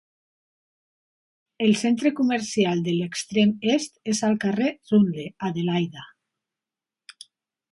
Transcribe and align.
El 1.65 1.73
centre 1.81 2.11
comercial 2.19 2.81
de 2.87 2.95
l'extrem 2.95 3.51
est 3.75 4.01
és 4.15 4.23
carrer 4.47 4.71
Rundle, 4.93 5.27
Adelaida. 5.51 6.09